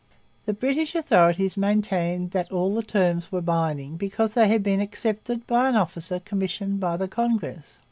[0.47, 5.45] The British authorities maintained that all the terms were binding because they had been accepted
[5.45, 7.79] by an officer commissioned by the Congress.